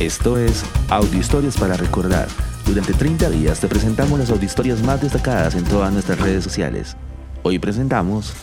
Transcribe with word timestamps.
Esto 0.00 0.36
es 0.36 0.62
Audio 0.90 1.18
Historias 1.18 1.56
para 1.56 1.74
Recordar. 1.74 2.28
Durante 2.66 2.92
30 2.92 3.30
días 3.30 3.60
te 3.60 3.66
presentamos 3.66 4.18
las 4.18 4.28
audiohistorias 4.28 4.82
más 4.82 5.00
destacadas 5.00 5.54
en 5.54 5.64
todas 5.64 5.90
nuestras 5.90 6.20
redes 6.20 6.44
sociales. 6.44 6.98
Hoy 7.42 7.58
presentamos 7.58 8.34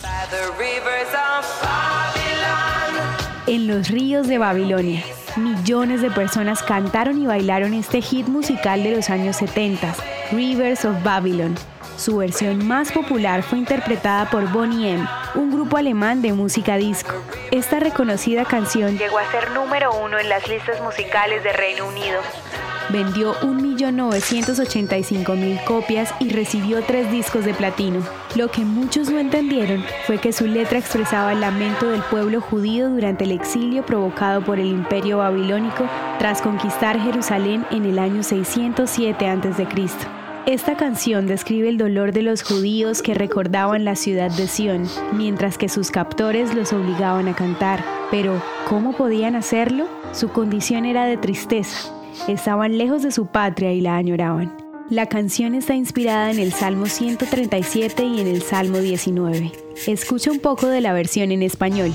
En 3.46 3.68
los 3.68 3.88
ríos 3.88 4.26
de 4.26 4.38
Babilonia, 4.38 5.04
millones 5.36 6.02
de 6.02 6.10
personas 6.10 6.60
cantaron 6.60 7.22
y 7.22 7.26
bailaron 7.26 7.72
este 7.72 8.02
hit 8.02 8.26
musical 8.26 8.82
de 8.82 8.96
los 8.96 9.08
años 9.08 9.36
70, 9.36 9.94
Rivers 10.32 10.84
of 10.84 11.00
Babylon. 11.04 11.54
Su 11.96 12.16
versión 12.16 12.66
más 12.66 12.90
popular 12.90 13.42
fue 13.42 13.58
interpretada 13.58 14.28
por 14.28 14.50
Bonnie 14.52 14.94
M, 14.94 15.06
un 15.36 15.52
grupo 15.52 15.76
alemán 15.76 16.22
de 16.22 16.32
música 16.32 16.76
disco. 16.76 17.14
Esta 17.52 17.78
reconocida 17.78 18.44
canción 18.44 18.98
llegó 18.98 19.18
a 19.18 19.30
ser 19.30 19.52
número 19.52 19.94
uno 19.94 20.18
en 20.18 20.28
las 20.28 20.48
listas 20.48 20.80
musicales 20.82 21.44
de 21.44 21.52
Reino 21.52 21.86
Unido. 21.86 22.20
Vendió 22.90 23.34
1.985.000 23.40 25.64
copias 25.64 26.12
y 26.18 26.30
recibió 26.30 26.82
tres 26.82 27.10
discos 27.10 27.44
de 27.44 27.54
platino. 27.54 28.02
Lo 28.34 28.50
que 28.50 28.62
muchos 28.62 29.08
no 29.08 29.18
entendieron 29.18 29.84
fue 30.06 30.18
que 30.18 30.32
su 30.32 30.46
letra 30.46 30.78
expresaba 30.78 31.32
el 31.32 31.40
lamento 31.40 31.88
del 31.88 32.02
pueblo 32.02 32.40
judío 32.40 32.90
durante 32.90 33.24
el 33.24 33.30
exilio 33.30 33.86
provocado 33.86 34.42
por 34.42 34.58
el 34.58 34.66
imperio 34.66 35.18
babilónico 35.18 35.88
tras 36.18 36.42
conquistar 36.42 37.00
Jerusalén 37.00 37.64
en 37.70 37.86
el 37.86 37.98
año 37.98 38.22
607 38.22 39.28
a.C. 39.28 39.66
Esta 40.46 40.76
canción 40.76 41.26
describe 41.26 41.70
el 41.70 41.78
dolor 41.78 42.12
de 42.12 42.20
los 42.20 42.42
judíos 42.42 43.00
que 43.00 43.14
recordaban 43.14 43.86
la 43.86 43.96
ciudad 43.96 44.30
de 44.30 44.46
Sión, 44.46 44.86
mientras 45.14 45.56
que 45.56 45.70
sus 45.70 45.90
captores 45.90 46.54
los 46.54 46.74
obligaban 46.74 47.28
a 47.28 47.34
cantar. 47.34 47.82
Pero, 48.10 48.42
¿cómo 48.68 48.92
podían 48.92 49.36
hacerlo? 49.36 49.88
Su 50.12 50.28
condición 50.28 50.84
era 50.84 51.06
de 51.06 51.16
tristeza. 51.16 51.90
Estaban 52.28 52.76
lejos 52.76 53.02
de 53.02 53.10
su 53.10 53.24
patria 53.26 53.72
y 53.72 53.80
la 53.80 53.96
añoraban. 53.96 54.54
La 54.90 55.06
canción 55.06 55.54
está 55.54 55.76
inspirada 55.76 56.30
en 56.30 56.38
el 56.38 56.52
Salmo 56.52 56.86
137 56.86 58.04
y 58.04 58.20
en 58.20 58.26
el 58.26 58.42
Salmo 58.42 58.80
19. 58.80 59.50
Escucha 59.86 60.30
un 60.30 60.40
poco 60.40 60.66
de 60.68 60.82
la 60.82 60.92
versión 60.92 61.32
en 61.32 61.42
español. 61.42 61.94